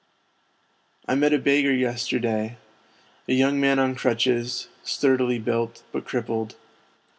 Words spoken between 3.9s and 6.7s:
crutches, sturdily built, but crippled.